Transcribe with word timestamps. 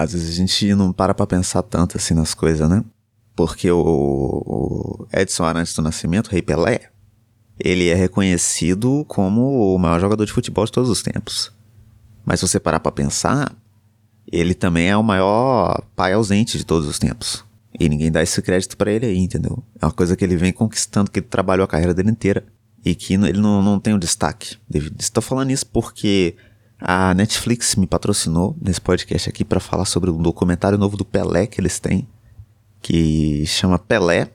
Às 0.00 0.14
vezes 0.14 0.30
a 0.30 0.32
gente 0.32 0.74
não 0.74 0.94
para 0.94 1.12
pra 1.12 1.26
pensar 1.26 1.62
tanto 1.62 1.98
assim 1.98 2.14
nas 2.14 2.32
coisas, 2.32 2.66
né? 2.70 2.82
Porque 3.36 3.70
o, 3.70 3.82
o 3.84 5.06
Edson 5.12 5.44
Arantes 5.44 5.74
do 5.74 5.82
Nascimento, 5.82 6.28
Rei 6.28 6.40
Pelé, 6.40 6.88
ele 7.58 7.86
é 7.86 7.94
reconhecido 7.94 9.04
como 9.06 9.74
o 9.74 9.78
maior 9.78 10.00
jogador 10.00 10.24
de 10.24 10.32
futebol 10.32 10.64
de 10.64 10.72
todos 10.72 10.88
os 10.88 11.02
tempos. 11.02 11.52
Mas 12.24 12.40
se 12.40 12.48
você 12.48 12.58
parar 12.58 12.80
pra 12.80 12.90
pensar, 12.90 13.54
ele 14.32 14.54
também 14.54 14.88
é 14.88 14.96
o 14.96 15.02
maior 15.02 15.82
pai 15.94 16.14
ausente 16.14 16.56
de 16.56 16.64
todos 16.64 16.88
os 16.88 16.98
tempos. 16.98 17.44
E 17.78 17.86
ninguém 17.86 18.10
dá 18.10 18.22
esse 18.22 18.40
crédito 18.40 18.78
para 18.78 18.90
ele 18.90 19.04
aí, 19.04 19.18
entendeu? 19.18 19.62
É 19.78 19.84
uma 19.84 19.92
coisa 19.92 20.16
que 20.16 20.24
ele 20.24 20.34
vem 20.34 20.50
conquistando, 20.50 21.10
que 21.10 21.18
ele 21.18 21.26
trabalhou 21.26 21.64
a 21.64 21.68
carreira 21.68 21.92
dele 21.92 22.10
inteira. 22.10 22.42
E 22.82 22.94
que 22.94 23.12
ele 23.12 23.38
não, 23.38 23.62
não 23.62 23.78
tem 23.78 23.92
o 23.92 23.96
um 23.96 24.00
destaque. 24.00 24.56
Estou 24.98 25.22
falando 25.22 25.50
isso 25.50 25.66
porque 25.66 26.36
a 26.80 27.14
Netflix 27.14 27.76
me 27.76 27.86
patrocinou 27.86 28.56
nesse 28.60 28.80
podcast 28.80 29.28
aqui 29.28 29.44
para 29.44 29.60
falar 29.60 29.84
sobre 29.84 30.10
um 30.10 30.20
documentário 30.20 30.78
novo 30.78 30.96
do 30.96 31.04
Pelé 31.04 31.46
que 31.46 31.60
eles 31.60 31.78
têm, 31.78 32.08
que 32.80 33.44
chama 33.46 33.78
Pelé. 33.78 34.30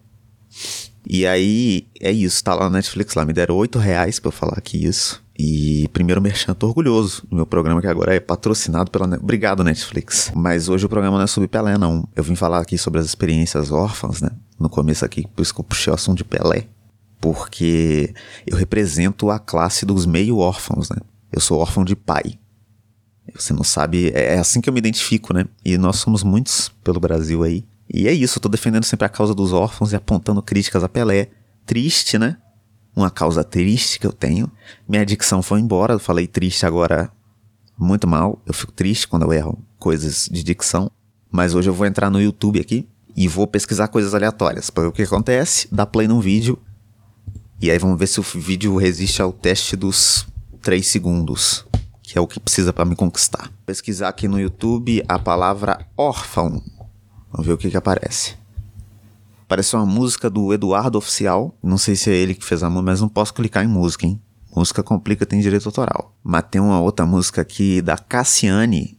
E 1.07 1.25
aí 1.27 1.87
é 1.99 2.11
isso, 2.11 2.43
tá 2.43 2.53
lá 2.53 2.65
na 2.65 2.77
Netflix 2.77 3.13
lá, 3.13 3.25
me 3.25 3.33
deram 3.33 3.55
8 3.55 3.77
reais 3.77 4.19
pra 4.19 4.29
eu 4.29 4.31
falar 4.31 4.57
aqui 4.57 4.83
isso. 4.83 5.23
E 5.37 5.89
primeiro 5.89 6.21
merchan, 6.21 6.53
tô 6.53 6.67
orgulhoso 6.67 7.27
do 7.29 7.35
meu 7.35 7.45
programa 7.45 7.81
que 7.81 7.87
agora 7.87 8.15
é 8.15 8.19
patrocinado 8.21 8.89
pela... 8.89 9.05
Obrigado, 9.17 9.63
Netflix. 9.63 10.31
Mas 10.33 10.69
hoje 10.69 10.85
o 10.85 10.89
programa 10.89 11.17
não 11.17 11.25
é 11.25 11.27
sobre 11.27 11.49
Pelé, 11.49 11.77
não. 11.77 12.07
Eu 12.15 12.23
vim 12.23 12.35
falar 12.35 12.59
aqui 12.59 12.77
sobre 12.77 13.01
as 13.01 13.05
experiências 13.05 13.69
órfãs, 13.69 14.21
né? 14.21 14.29
No 14.57 14.69
começo 14.69 15.03
aqui, 15.03 15.27
por 15.35 15.41
isso 15.41 15.53
que 15.53 15.59
eu 15.59 15.65
puxei 15.65 15.91
o 15.91 15.93
assunto 15.93 16.17
de 16.17 16.23
Pelé. 16.23 16.67
Porque 17.19 18.13
eu 18.47 18.55
represento 18.55 19.29
a 19.29 19.37
classe 19.37 19.85
dos 19.85 20.05
meio 20.05 20.37
órfãos, 20.37 20.89
né? 20.89 20.97
Eu 21.31 21.41
sou 21.41 21.59
órfão 21.59 21.83
de 21.83 21.95
pai. 21.95 22.39
Você 23.33 23.53
não 23.53 23.63
sabe, 23.63 24.11
é, 24.13 24.35
é 24.35 24.39
assim 24.39 24.61
que 24.61 24.69
eu 24.69 24.73
me 24.73 24.79
identifico, 24.79 25.33
né? 25.33 25.45
E 25.63 25.77
nós 25.77 25.97
somos 25.97 26.23
muitos 26.23 26.69
pelo 26.83 26.99
Brasil 26.99 27.43
aí. 27.43 27.65
E 27.91 28.07
é 28.07 28.13
isso, 28.13 28.37
eu 28.37 28.41
tô 28.41 28.49
defendendo 28.49 28.83
sempre 28.83 29.05
a 29.05 29.09
causa 29.09 29.33
dos 29.33 29.53
órfãos 29.53 29.91
e 29.91 29.95
apontando 29.95 30.41
críticas 30.41 30.83
a 30.83 30.89
Pelé. 30.89 31.29
Triste, 31.65 32.17
né? 32.17 32.37
Uma 32.95 33.09
causa 33.09 33.43
triste 33.43 33.99
que 33.99 34.07
eu 34.07 34.13
tenho. 34.13 34.49
Minha 34.87 35.05
dicção 35.05 35.41
foi 35.41 35.59
embora, 35.59 35.93
eu 35.93 35.99
falei 35.99 36.27
triste 36.27 36.65
agora 36.65 37.11
muito 37.77 38.07
mal. 38.07 38.41
Eu 38.45 38.53
fico 38.53 38.71
triste 38.71 39.07
quando 39.07 39.23
eu 39.23 39.33
erro 39.33 39.59
coisas 39.77 40.29
de 40.31 40.43
dicção. 40.43 40.89
Mas 41.31 41.53
hoje 41.53 41.69
eu 41.69 41.73
vou 41.73 41.85
entrar 41.85 42.09
no 42.09 42.21
YouTube 42.21 42.59
aqui 42.59 42.87
e 43.15 43.27
vou 43.27 43.47
pesquisar 43.47 43.87
coisas 43.87 44.13
aleatórias. 44.13 44.69
Para 44.69 44.83
ver 44.83 44.89
o 44.89 44.91
que 44.91 45.03
acontece, 45.03 45.67
dá 45.71 45.85
play 45.85 46.07
num 46.07 46.19
vídeo. 46.19 46.57
E 47.61 47.69
aí 47.71 47.77
vamos 47.77 47.97
ver 47.97 48.07
se 48.07 48.19
o 48.19 48.23
vídeo 48.23 48.75
resiste 48.77 49.21
ao 49.21 49.33
teste 49.33 49.75
dos 49.75 50.27
3 50.65 50.87
segundos, 50.87 51.63
que 52.01 52.17
é 52.17 52.21
o 52.21 52.25
que 52.25 52.39
precisa 52.39 52.73
para 52.73 52.85
me 52.85 52.95
conquistar. 52.95 53.51
Pesquisar 53.67 54.09
aqui 54.09 54.27
no 54.27 54.39
YouTube 54.39 55.05
a 55.07 55.19
palavra 55.19 55.85
órfão. 55.95 56.59
Vamos 57.31 57.45
ver 57.45 57.53
o 57.53 57.57
que, 57.57 57.69
que 57.69 57.77
aparece. 57.77 58.35
Parece 59.47 59.75
uma 59.75 59.85
música 59.85 60.27
do 60.27 60.51
Eduardo 60.51 60.97
Oficial. 60.97 61.55
Não 61.61 61.77
sei 61.77 61.95
se 61.95 62.09
é 62.09 62.15
ele 62.15 62.33
que 62.33 62.43
fez 62.43 62.63
a 62.63 62.69
música, 62.69 62.85
mas 62.91 62.99
não 62.99 63.07
posso 63.07 63.31
clicar 63.31 63.63
em 63.63 63.67
música, 63.67 64.07
hein? 64.07 64.19
Música 64.55 64.81
complica, 64.81 65.23
tem 65.23 65.39
direito 65.39 65.67
autoral. 65.67 66.15
Mas 66.23 66.45
tem 66.49 66.59
uma 66.59 66.81
outra 66.81 67.05
música 67.05 67.41
aqui 67.41 67.79
da 67.79 67.95
Cassiane, 67.95 68.97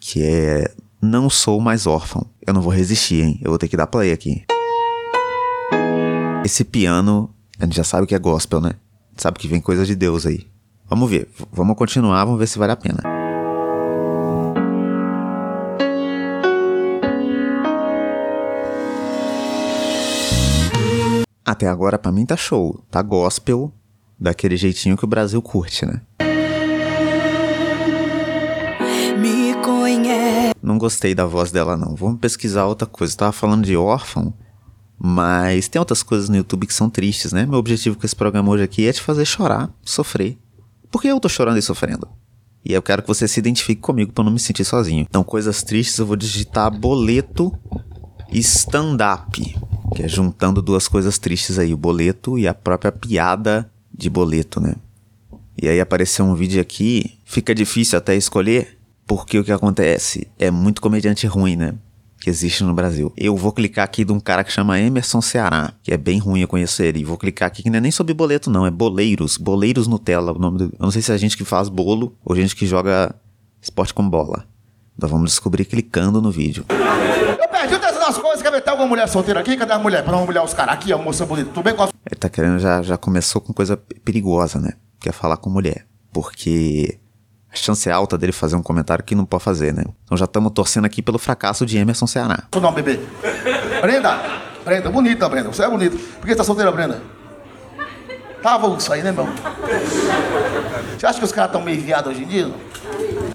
que 0.00 0.20
é 0.20 0.74
Não 1.00 1.30
Sou 1.30 1.60
Mais 1.60 1.86
Órfão. 1.86 2.26
Eu 2.44 2.52
não 2.52 2.60
vou 2.60 2.72
resistir, 2.72 3.22
hein? 3.22 3.40
Eu 3.40 3.50
vou 3.52 3.58
ter 3.58 3.68
que 3.68 3.76
dar 3.76 3.86
play 3.86 4.10
aqui. 4.10 4.44
Esse 6.44 6.64
piano, 6.64 7.32
a 7.56 7.66
gente 7.66 7.76
já 7.76 7.84
sabe 7.84 8.04
que 8.04 8.16
é 8.16 8.18
gospel, 8.18 8.60
né? 8.60 8.72
Sabe 9.16 9.38
que 9.38 9.46
vem 9.46 9.60
coisa 9.60 9.86
de 9.86 9.94
Deus 9.94 10.26
aí. 10.26 10.50
Vamos 10.92 11.08
ver, 11.08 11.26
vamos 11.50 11.74
continuar, 11.74 12.22
vamos 12.26 12.38
ver 12.38 12.46
se 12.46 12.58
vale 12.58 12.72
a 12.72 12.76
pena. 12.76 13.00
Até 21.42 21.66
agora, 21.66 21.98
para 21.98 22.12
mim, 22.12 22.26
tá 22.26 22.36
show. 22.36 22.84
Tá 22.90 23.00
gospel, 23.00 23.72
daquele 24.20 24.54
jeitinho 24.54 24.94
que 24.94 25.04
o 25.06 25.08
Brasil 25.08 25.40
curte, 25.40 25.86
né? 25.86 26.02
Não 30.62 30.76
gostei 30.76 31.14
da 31.14 31.24
voz 31.24 31.50
dela, 31.50 31.74
não. 31.74 31.96
Vamos 31.96 32.20
pesquisar 32.20 32.66
outra 32.66 32.86
coisa. 32.86 33.16
tava 33.16 33.32
falando 33.32 33.64
de 33.64 33.74
órfão, 33.78 34.34
mas 34.98 35.68
tem 35.68 35.80
outras 35.80 36.02
coisas 36.02 36.28
no 36.28 36.36
YouTube 36.36 36.66
que 36.66 36.74
são 36.74 36.90
tristes, 36.90 37.32
né? 37.32 37.46
Meu 37.46 37.58
objetivo 37.58 37.96
com 37.96 38.04
esse 38.04 38.14
programa 38.14 38.50
hoje 38.50 38.64
aqui 38.64 38.86
é 38.86 38.92
te 38.92 39.00
fazer 39.00 39.24
chorar, 39.24 39.70
sofrer. 39.82 40.41
Por 40.92 41.02
que 41.02 41.08
eu 41.08 41.18
tô 41.18 41.28
chorando 41.28 41.58
e 41.58 41.62
sofrendo? 41.62 42.08
E 42.64 42.72
eu 42.72 42.80
quero 42.80 43.02
que 43.02 43.08
você 43.08 43.26
se 43.26 43.40
identifique 43.40 43.80
comigo 43.80 44.12
para 44.12 44.22
não 44.22 44.30
me 44.30 44.38
sentir 44.38 44.64
sozinho. 44.64 45.04
Então, 45.08 45.24
coisas 45.24 45.64
tristes, 45.64 45.98
eu 45.98 46.06
vou 46.06 46.14
digitar 46.14 46.70
boleto 46.70 47.52
stand-up 48.30 49.56
que 49.94 50.02
é 50.02 50.08
juntando 50.08 50.62
duas 50.62 50.88
coisas 50.88 51.18
tristes 51.18 51.58
aí, 51.58 51.72
o 51.72 51.76
boleto 51.76 52.38
e 52.38 52.48
a 52.48 52.54
própria 52.54 52.90
piada 52.90 53.70
de 53.92 54.08
boleto, 54.08 54.60
né? 54.60 54.74
E 55.60 55.68
aí 55.68 55.80
apareceu 55.80 56.24
um 56.24 56.34
vídeo 56.34 56.60
aqui, 56.60 57.18
fica 57.24 57.54
difícil 57.54 57.98
até 57.98 58.16
escolher, 58.16 58.78
porque 59.06 59.38
o 59.38 59.44
que 59.44 59.52
acontece? 59.52 60.26
É 60.38 60.50
muito 60.50 60.80
comediante 60.80 61.26
ruim, 61.26 61.56
né? 61.56 61.74
Que 62.22 62.30
existe 62.30 62.62
no 62.62 62.72
Brasil. 62.72 63.12
Eu 63.16 63.36
vou 63.36 63.50
clicar 63.50 63.84
aqui 63.84 64.04
de 64.04 64.12
um 64.12 64.20
cara 64.20 64.44
que 64.44 64.52
chama 64.52 64.78
Emerson 64.78 65.20
Ceará, 65.20 65.72
que 65.82 65.92
é 65.92 65.96
bem 65.96 66.20
ruim 66.20 66.40
eu 66.40 66.46
conhecer 66.46 66.86
ele. 66.86 67.00
E 67.00 67.04
vou 67.04 67.18
clicar 67.18 67.48
aqui 67.48 67.64
que 67.64 67.68
não 67.70 67.78
é 67.78 67.80
nem 67.80 67.90
sobre 67.90 68.14
boleto, 68.14 68.48
não, 68.48 68.64
é 68.64 68.70
boleiros. 68.70 69.36
Boleiros 69.36 69.88
Nutella, 69.88 70.30
o 70.30 70.38
nome 70.38 70.58
do. 70.58 70.64
Eu 70.66 70.78
não 70.78 70.90
sei 70.92 71.02
se 71.02 71.12
é 71.12 71.18
gente 71.18 71.36
que 71.36 71.44
faz 71.44 71.68
bolo 71.68 72.16
ou 72.24 72.36
gente 72.36 72.54
que 72.54 72.64
joga 72.64 73.12
esporte 73.60 73.92
com 73.92 74.08
bola. 74.08 74.44
Nós 74.96 75.10
vamos 75.10 75.30
descobrir 75.30 75.64
clicando 75.64 76.22
no 76.22 76.30
vídeo. 76.30 76.64
Eu 76.68 77.48
perdi 77.48 77.74
o 77.74 77.78
das 77.80 78.16
coisas, 78.16 78.40
quer 78.40 78.52
ver? 78.52 78.60
Tem 78.60 78.70
alguma 78.70 78.88
mulher 78.88 79.08
solteira 79.08 79.40
aqui? 79.40 79.56
Cadê 79.56 79.72
a 79.72 79.78
mulher? 79.80 80.04
Pra 80.04 80.16
mulher 80.16 80.42
os 80.42 80.54
caras 80.54 80.74
aqui, 80.74 80.92
a 80.92 80.98
moça 80.98 81.26
bonita. 81.26 81.50
Tudo 81.50 81.64
bem 81.64 81.74
com 81.74 81.82
Ele 81.82 82.16
tá 82.20 82.28
querendo, 82.28 82.60
já, 82.60 82.82
já 82.82 82.96
começou 82.96 83.40
com 83.40 83.52
coisa 83.52 83.76
perigosa, 83.76 84.60
né? 84.60 84.74
Quer 85.00 85.12
falar 85.12 85.38
com 85.38 85.50
mulher. 85.50 85.86
Porque 86.12 87.00
a 87.52 87.56
chance 87.56 87.88
é 87.88 87.92
alta 87.92 88.16
dele 88.16 88.32
fazer 88.32 88.56
um 88.56 88.62
comentário 88.62 89.04
que 89.04 89.14
não 89.14 89.26
pode 89.26 89.44
fazer, 89.44 89.74
né? 89.74 89.84
Então 90.04 90.16
já 90.16 90.24
estamos 90.24 90.52
torcendo 90.52 90.86
aqui 90.86 91.02
pelo 91.02 91.18
fracasso 91.18 91.66
de 91.66 91.76
Emerson 91.76 92.06
Ceará. 92.06 92.44
Não, 92.60 92.72
bebê. 92.72 92.98
Brenda, 93.82 94.40
Brenda, 94.64 94.90
bonita, 94.90 95.28
Brenda. 95.28 95.48
Você 95.52 95.62
é 95.62 95.68
bonita. 95.68 95.96
Por 96.18 96.26
que 96.26 96.34
tá 96.34 96.42
solteira, 96.42 96.72
Brenda? 96.72 97.02
Tava 98.42 98.74
isso 98.76 98.92
aí, 98.92 99.02
né, 99.02 99.12
meu? 99.12 99.28
Você 100.98 101.06
acha 101.06 101.18
que 101.18 101.24
os 101.24 101.32
caras 101.32 101.50
estão 101.50 101.62
meio 101.62 101.80
viados 101.80 102.10
hoje 102.10 102.24
em 102.24 102.26
dia? 102.26 102.52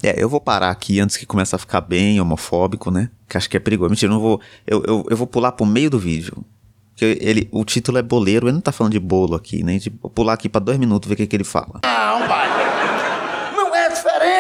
É, 0.02 0.22
eu 0.22 0.28
vou 0.28 0.42
parar 0.42 0.70
aqui 0.70 1.00
antes 1.00 1.16
que 1.16 1.26
comece 1.26 1.56
a 1.56 1.60
ficar 1.60 1.82
bem 1.82 2.20
homofóbico, 2.20 2.90
né? 2.90 3.10
Que 3.30 3.38
acho 3.38 3.50
que 3.50 3.56
é 3.56 3.60
perigoso. 3.60 3.90
Mentira, 3.90 4.12
eu 4.12 4.16
não 4.16 4.22
vou. 4.22 4.42
Eu, 4.66 4.84
eu, 4.86 5.06
eu 5.10 5.18
vou 5.18 5.28
pular 5.28 5.52
pro 5.52 5.66
meio 5.66 5.90
do 5.90 6.00
vídeo. 6.00 6.44
Porque 6.92 7.18
ele, 7.22 7.48
o 7.52 7.64
título 7.64 8.00
é 8.00 8.02
boleiro, 8.02 8.48
ele 8.48 8.54
não 8.54 8.62
tá 8.62 8.72
falando 8.72 8.94
de 8.94 9.00
bolo 9.00 9.36
aqui, 9.36 9.64
né? 9.64 9.78
De 9.78 9.90
pular 9.90 10.34
aqui 10.34 10.50
pra 10.50 10.60
dois 10.60 10.80
minutos 10.80 11.08
ver 11.08 11.14
o 11.14 11.18
que, 11.18 11.28
que 11.28 11.36
ele 11.36 11.44
fala. 11.44 11.82
Não, 11.84 12.28
pai. 12.28 12.47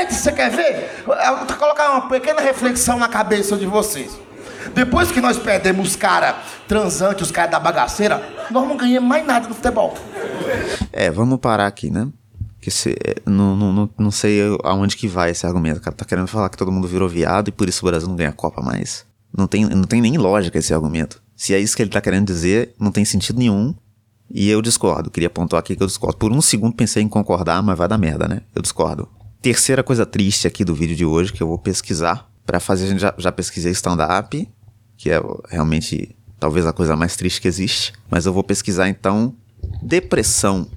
É 0.07 0.11
você 0.11 0.31
quer 0.31 0.49
ver? 0.49 1.03
Eu 1.05 1.37
vou 1.37 1.57
colocar 1.57 1.91
uma 1.91 2.07
pequena 2.09 2.41
reflexão 2.41 2.97
na 2.97 3.07
cabeça 3.07 3.57
de 3.57 3.65
vocês. 3.65 4.17
Depois 4.73 5.11
que 5.11 5.21
nós 5.21 5.37
perdemos 5.37 5.89
os 5.89 5.95
caras 5.95 6.35
transantes, 6.67 7.27
os 7.27 7.31
caras 7.31 7.51
da 7.51 7.59
bagaceira, 7.59 8.21
nós 8.51 8.67
não 8.67 8.77
ganhamos 8.77 9.07
mais 9.07 9.25
nada 9.25 9.47
no 9.47 9.55
futebol. 9.55 9.95
É, 10.91 11.09
vamos 11.11 11.39
parar 11.39 11.67
aqui, 11.67 11.89
né? 11.89 12.07
Que 12.61 12.71
se, 12.71 12.95
não, 13.25 13.55
não, 13.55 13.89
não 13.97 14.11
sei 14.11 14.39
aonde 14.63 14.97
que 14.97 15.07
vai 15.07 15.31
esse 15.31 15.45
argumento. 15.45 15.77
O 15.77 15.81
cara 15.81 15.95
tá 15.95 16.05
querendo 16.05 16.27
falar 16.27 16.49
que 16.49 16.57
todo 16.57 16.71
mundo 16.71 16.87
virou 16.87 17.07
viado 17.07 17.49
e 17.49 17.51
por 17.51 17.67
isso 17.67 17.85
o 17.85 17.89
Brasil 17.89 18.07
não 18.07 18.15
ganha 18.15 18.29
a 18.29 18.33
Copa 18.33 18.61
mais. 18.61 19.05
Não 19.35 19.47
tem, 19.47 19.65
não 19.65 19.83
tem 19.83 20.01
nem 20.01 20.17
lógica 20.17 20.57
esse 20.57 20.73
argumento. 20.73 21.21
Se 21.35 21.53
é 21.53 21.59
isso 21.59 21.75
que 21.75 21.83
ele 21.83 21.91
tá 21.91 22.01
querendo 22.01 22.25
dizer, 22.25 22.73
não 22.79 22.91
tem 22.91 23.05
sentido 23.05 23.39
nenhum. 23.39 23.75
E 24.29 24.49
eu 24.49 24.61
discordo. 24.61 25.09
Queria 25.09 25.29
pontuar 25.29 25.59
aqui 25.59 25.75
que 25.75 25.83
eu 25.83 25.87
discordo. 25.87 26.17
Por 26.17 26.31
um 26.31 26.41
segundo 26.41 26.75
pensei 26.75 27.01
em 27.03 27.07
concordar, 27.07 27.61
mas 27.63 27.77
vai 27.77 27.87
dar 27.87 27.97
merda, 27.97 28.27
né? 28.27 28.41
Eu 28.53 28.61
discordo. 28.61 29.07
Terceira 29.47 29.81
coisa 29.81 30.05
triste 30.05 30.45
aqui 30.45 30.65
do 30.65 30.75
vídeo 30.75 30.93
de 30.93 31.05
hoje 31.05 31.31
que 31.31 31.41
eu 31.41 31.47
vou 31.47 31.57
pesquisar. 31.57 32.29
para 32.45 32.59
fazer, 32.59 32.83
a 32.83 32.87
gente 32.89 32.99
já, 32.99 33.13
já 33.17 33.31
pesquisei 33.31 33.71
stand-up, 33.71 34.45
que 34.97 35.09
é 35.09 35.21
realmente 35.47 36.13
talvez 36.37 36.65
a 36.65 36.73
coisa 36.73 36.97
mais 36.97 37.15
triste 37.15 37.39
que 37.39 37.47
existe. 37.47 37.93
Mas 38.09 38.25
eu 38.25 38.33
vou 38.33 38.43
pesquisar 38.43 38.89
então 38.89 39.33
depressão. 39.81 40.67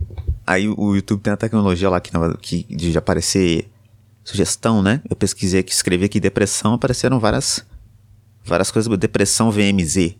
Aí 0.46 0.68
o 0.68 0.94
YouTube 0.94 1.20
tem 1.20 1.32
a 1.32 1.36
tecnologia 1.36 1.90
lá 1.90 2.00
que, 2.00 2.12
que 2.40 2.62
de 2.62 2.96
aparecer 2.96 3.68
sugestão, 4.22 4.80
né? 4.80 5.02
Eu 5.10 5.16
pesquisei 5.16 5.58
aqui, 5.58 5.72
escrevi 5.72 6.04
aqui 6.04 6.20
depressão, 6.20 6.74
apareceram 6.74 7.18
várias 7.18 7.66
várias 8.44 8.70
coisas. 8.70 8.96
Depressão 8.96 9.50
VMZ. 9.50 10.14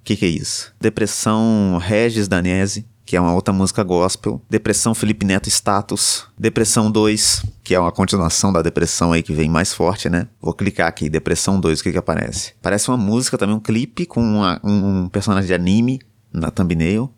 O 0.00 0.04
que, 0.04 0.16
que 0.16 0.24
é 0.24 0.28
isso? 0.28 0.74
Depressão 0.80 1.76
Regis 1.78 2.26
Danese, 2.26 2.86
que 3.04 3.16
é 3.16 3.20
uma 3.20 3.34
outra 3.34 3.52
música 3.52 3.82
gospel. 3.82 4.40
Depressão 4.48 4.94
Felipe 4.94 5.26
Neto 5.26 5.48
Status. 5.48 6.26
Depressão 6.38 6.90
2, 6.90 7.44
que 7.62 7.74
é 7.74 7.80
uma 7.80 7.92
continuação 7.92 8.52
da 8.52 8.62
Depressão 8.62 9.12
aí 9.12 9.22
que 9.22 9.32
vem 9.32 9.48
mais 9.48 9.72
forte, 9.72 10.08
né? 10.08 10.28
Vou 10.40 10.54
clicar 10.54 10.88
aqui, 10.88 11.08
Depressão 11.08 11.60
2, 11.60 11.80
o 11.80 11.82
que 11.82 11.92
que 11.92 11.98
aparece? 11.98 12.54
Parece 12.62 12.88
uma 12.88 12.96
música 12.96 13.36
também, 13.36 13.54
um 13.54 13.60
clipe 13.60 14.06
com 14.06 14.22
uma, 14.22 14.60
um, 14.62 15.04
um 15.04 15.08
personagem 15.08 15.48
de 15.48 15.54
anime 15.54 16.00
na 16.32 16.50
thumbnail. 16.50 17.12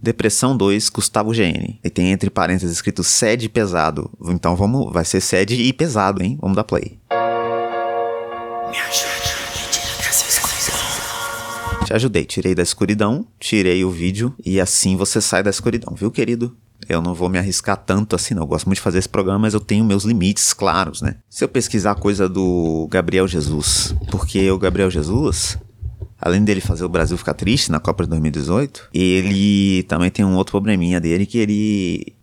Depressão 0.00 0.56
2, 0.56 0.88
Gustavo 0.90 1.32
GN. 1.32 1.78
E 1.82 1.90
tem 1.90 2.12
entre 2.12 2.30
parênteses 2.30 2.76
escrito 2.76 3.02
sede 3.02 3.48
pesado. 3.48 4.10
Então 4.26 4.54
vamos, 4.54 4.92
vai 4.92 5.04
ser 5.04 5.20
sede 5.20 5.54
e 5.54 5.72
pesado, 5.72 6.22
hein? 6.22 6.38
Vamos 6.40 6.56
dar 6.56 6.64
play. 6.64 6.98
Me 8.70 8.78
ajude, 8.78 9.17
Te 11.88 11.94
ajudei, 11.94 12.26
tirei 12.26 12.54
da 12.54 12.62
escuridão, 12.62 13.26
tirei 13.40 13.82
o 13.82 13.90
vídeo 13.90 14.34
e 14.44 14.60
assim 14.60 14.94
você 14.94 15.22
sai 15.22 15.42
da 15.42 15.48
escuridão, 15.48 15.94
viu, 15.94 16.10
querido? 16.10 16.54
Eu 16.86 17.00
não 17.00 17.14
vou 17.14 17.30
me 17.30 17.38
arriscar 17.38 17.78
tanto 17.78 18.14
assim, 18.14 18.34
não. 18.34 18.42
Eu 18.42 18.46
gosto 18.46 18.66
muito 18.66 18.76
de 18.76 18.82
fazer 18.82 18.98
esse 18.98 19.08
programa, 19.08 19.38
mas 19.38 19.54
eu 19.54 19.60
tenho 19.60 19.86
meus 19.86 20.04
limites 20.04 20.52
claros, 20.52 21.00
né? 21.00 21.16
Se 21.30 21.42
eu 21.42 21.48
pesquisar 21.48 21.94
coisa 21.94 22.28
do 22.28 22.86
Gabriel 22.90 23.26
Jesus, 23.26 23.94
porque 24.10 24.50
o 24.50 24.58
Gabriel 24.58 24.90
Jesus, 24.90 25.56
além 26.20 26.44
dele 26.44 26.60
fazer 26.60 26.84
o 26.84 26.90
Brasil 26.90 27.16
ficar 27.16 27.32
triste 27.32 27.72
na 27.72 27.80
Copa 27.80 28.04
de 28.04 28.10
2018, 28.10 28.90
ele 28.92 29.82
também 29.84 30.10
tem 30.10 30.26
um 30.26 30.36
outro 30.36 30.50
probleminha 30.50 31.00
dele 31.00 31.24
que 31.24 31.38
ele 31.38 32.14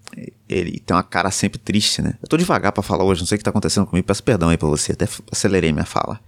ele 0.48 0.80
tem 0.80 0.96
uma 0.96 1.02
cara 1.02 1.32
sempre 1.32 1.58
triste, 1.58 2.04
né? 2.04 2.14
Eu 2.22 2.28
tô 2.28 2.38
devagar 2.38 2.72
para 2.72 2.84
falar 2.84 3.04
hoje, 3.04 3.22
não 3.22 3.28
sei 3.28 3.36
o 3.36 3.40
que 3.40 3.44
tá 3.44 3.50
acontecendo 3.50 3.88
comigo, 3.88 4.06
peço 4.06 4.24
perdão 4.24 4.50
aí 4.50 4.58
pra 4.60 4.68
você, 4.68 4.92
até 4.92 5.08
acelerei 5.32 5.74
minha 5.74 5.86
fala. 5.86 6.20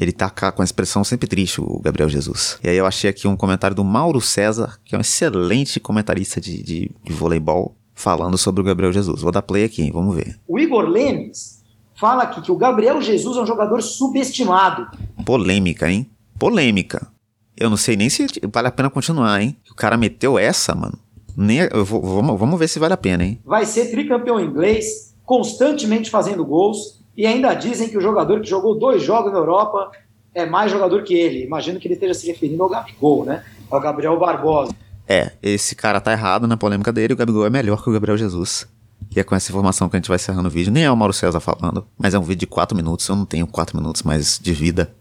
Ele 0.00 0.12
tá 0.12 0.30
com 0.30 0.62
a 0.62 0.64
expressão 0.64 1.02
sempre 1.02 1.26
triste, 1.26 1.60
o 1.60 1.80
Gabriel 1.80 2.08
Jesus. 2.08 2.56
E 2.62 2.68
aí 2.68 2.76
eu 2.76 2.86
achei 2.86 3.10
aqui 3.10 3.26
um 3.26 3.36
comentário 3.36 3.74
do 3.74 3.82
Mauro 3.82 4.20
César, 4.20 4.78
que 4.84 4.94
é 4.94 4.98
um 4.98 5.00
excelente 5.00 5.80
comentarista 5.80 6.40
de, 6.40 6.62
de, 6.62 6.90
de 7.02 7.12
voleibol, 7.12 7.74
falando 7.96 8.38
sobre 8.38 8.60
o 8.60 8.64
Gabriel 8.64 8.92
Jesus. 8.92 9.22
Vou 9.22 9.32
dar 9.32 9.42
play 9.42 9.64
aqui, 9.64 9.82
hein? 9.82 9.90
vamos 9.92 10.14
ver. 10.14 10.38
O 10.46 10.56
Igor 10.56 10.84
Lemes 10.84 11.64
fala 11.96 12.22
aqui 12.22 12.40
que 12.40 12.52
o 12.52 12.56
Gabriel 12.56 13.02
Jesus 13.02 13.36
é 13.36 13.40
um 13.40 13.46
jogador 13.46 13.82
subestimado. 13.82 14.86
Polêmica, 15.24 15.90
hein? 15.90 16.08
Polêmica. 16.38 17.08
Eu 17.56 17.68
não 17.68 17.76
sei 17.76 17.96
nem 17.96 18.08
se 18.08 18.24
vale 18.52 18.68
a 18.68 18.70
pena 18.70 18.88
continuar, 18.88 19.42
hein? 19.42 19.56
O 19.68 19.74
cara 19.74 19.96
meteu 19.96 20.38
essa, 20.38 20.76
mano. 20.76 20.96
Nem, 21.36 21.68
eu 21.72 21.84
vou, 21.84 22.00
vamos, 22.00 22.38
vamos 22.38 22.56
ver 22.56 22.68
se 22.68 22.78
vale 22.78 22.94
a 22.94 22.96
pena, 22.96 23.24
hein? 23.24 23.40
Vai 23.44 23.66
ser 23.66 23.90
tricampeão 23.90 24.38
inglês, 24.38 25.12
constantemente 25.24 26.08
fazendo 26.08 26.44
gols, 26.44 26.97
e 27.18 27.26
ainda 27.26 27.52
dizem 27.52 27.88
que 27.88 27.98
o 27.98 28.00
jogador 28.00 28.40
que 28.40 28.48
jogou 28.48 28.78
dois 28.78 29.02
jogos 29.02 29.32
na 29.32 29.38
Europa 29.38 29.90
é 30.32 30.46
mais 30.46 30.70
jogador 30.70 31.02
que 31.02 31.14
ele. 31.14 31.42
Imagino 31.42 31.80
que 31.80 31.88
ele 31.88 31.94
esteja 31.94 32.14
se 32.14 32.28
referindo 32.28 32.62
ao 32.62 32.68
Gabigol, 32.68 33.24
né? 33.24 33.42
Ao 33.68 33.80
Gabriel 33.80 34.16
Barbosa. 34.16 34.72
É, 35.08 35.32
esse 35.42 35.74
cara 35.74 36.00
tá 36.00 36.12
errado 36.12 36.46
na 36.46 36.56
polêmica 36.56 36.92
dele, 36.92 37.14
o 37.14 37.16
Gabigol 37.16 37.44
é 37.44 37.50
melhor 37.50 37.82
que 37.82 37.90
o 37.90 37.92
Gabriel 37.92 38.16
Jesus. 38.16 38.68
E 39.14 39.18
é 39.18 39.24
com 39.24 39.34
essa 39.34 39.50
informação 39.50 39.88
que 39.88 39.96
a 39.96 39.98
gente 39.98 40.06
vai 40.06 40.14
encerrando 40.14 40.46
o 40.46 40.50
vídeo. 40.50 40.72
Nem 40.72 40.84
é 40.84 40.90
o 40.92 40.96
Mauro 40.96 41.12
César 41.12 41.40
falando, 41.40 41.84
mas 41.98 42.14
é 42.14 42.18
um 42.20 42.22
vídeo 42.22 42.40
de 42.40 42.46
4 42.46 42.76
minutos. 42.76 43.08
Eu 43.08 43.16
não 43.16 43.26
tenho 43.26 43.48
4 43.48 43.76
minutos 43.76 44.04
mais 44.04 44.38
de 44.38 44.52
vida. 44.52 44.94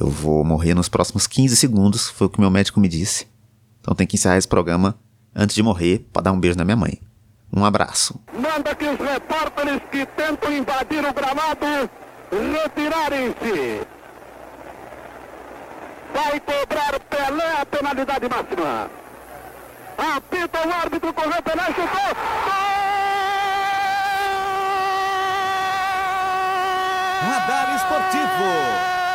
Eu 0.00 0.08
vou 0.08 0.42
morrer 0.42 0.72
nos 0.72 0.88
próximos 0.88 1.26
15 1.26 1.54
segundos, 1.54 2.08
foi 2.08 2.28
o 2.28 2.30
que 2.30 2.40
meu 2.40 2.50
médico 2.50 2.80
me 2.80 2.88
disse. 2.88 3.26
Então 3.82 3.94
tem 3.94 4.06
que 4.06 4.16
encerrar 4.16 4.38
esse 4.38 4.48
programa 4.48 4.98
antes 5.34 5.54
de 5.54 5.62
morrer 5.62 6.06
para 6.14 6.22
dar 6.22 6.32
um 6.32 6.40
beijo 6.40 6.56
na 6.56 6.64
minha 6.64 6.76
mãe. 6.76 6.98
Um 7.54 7.64
abraço. 7.64 8.20
Manda 8.32 8.74
que 8.74 8.84
os 8.84 8.98
repórteres 8.98 9.80
que 9.90 10.06
tentam 10.06 10.52
invadir 10.52 11.04
o 11.04 11.12
gramado 11.12 11.90
retirarem-se. 12.30 13.86
Vai 16.14 16.40
cobrar 16.40 17.00
Pelé 17.00 17.60
a 17.60 17.66
penalidade 17.66 18.28
máxima. 18.28 18.90
Apita 20.16 20.68
o 20.68 20.72
árbitro, 20.72 21.12
correu 21.12 21.42
Pelé, 21.42 21.64
chutou. 21.66 22.14
Radar 27.22 27.76
Esportivo. 27.76 29.07